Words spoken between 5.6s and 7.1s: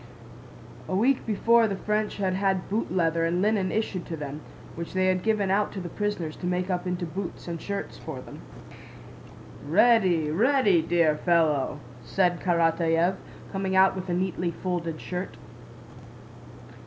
to the prisoners to make up into